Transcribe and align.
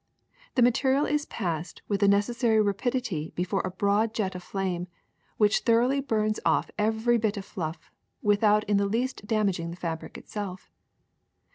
The 0.55 0.63
material 0.63 1.05
is 1.05 1.27
passed 1.27 1.83
with 1.87 1.99
the 1.99 2.07
necessary 2.07 2.59
rapidity 2.59 3.31
before 3.35 3.61
a 3.63 3.69
broad 3.69 4.15
jet 4.15 4.33
of 4.33 4.41
flame, 4.41 4.87
which 5.37 5.59
thoroughly 5.59 6.01
burns 6.01 6.39
off 6.43 6.71
every 6.75 7.19
bit 7.19 7.37
of 7.37 7.45
fluff 7.45 7.91
without 8.23 8.63
in 8.63 8.77
the 8.77 8.87
least 8.87 9.27
damaging 9.27 9.69
the 9.69 9.77
fabric 9.77 10.17
itself. 10.17 10.71